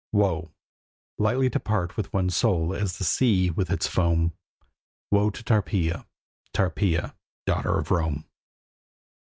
Woe: 0.11 0.51
lightly 1.19 1.47
to 1.51 1.59
part 1.59 1.95
with 1.95 2.11
one's 2.11 2.35
soul 2.35 2.73
as 2.73 2.97
the 2.97 3.03
sea 3.03 3.51
with 3.51 3.69
its 3.69 3.85
foam! 3.85 4.33
Woe 5.11 5.29
to 5.29 5.43
Tarpeia, 5.43 6.07
Tarpeia, 6.53 7.13
daughter 7.45 7.77
of 7.77 7.91
Rome! 7.91 8.25